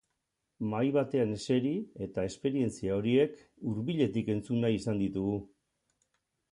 [0.69, 1.73] Mahai batean eseri
[2.07, 3.39] eta esperientzia horiek
[3.73, 5.39] hurbiletik entzun nahi izan ditugu.